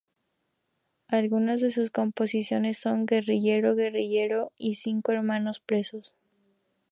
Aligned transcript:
Algunas 1.09 1.61
de 1.61 1.69
sus 1.69 1.91
composiciones 1.91 2.79
son: 2.79 3.05
"Guerrillero 3.05 3.75
guerrillero" 3.75 4.51
y 4.57 4.73
"Cinco 4.73 5.11
hermanos 5.11 5.59
presos". 5.59 6.15